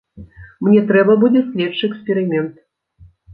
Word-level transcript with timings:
Мне 0.67 0.79
трэба 0.91 1.17
будзе 1.23 1.43
следчы 1.49 1.83
эксперымент. 1.91 2.57